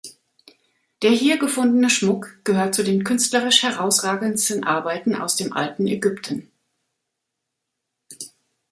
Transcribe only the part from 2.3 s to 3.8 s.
gehört zu den künstlerisch